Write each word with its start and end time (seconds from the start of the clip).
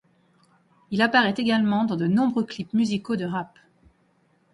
Il 0.89 1.03
apparaît 1.03 1.35
également 1.37 1.83
dans 1.85 1.95
de 1.95 2.07
nombreux 2.07 2.43
clips 2.43 2.73
musicaux 2.73 3.17
de 3.17 3.25
rap. 3.25 3.55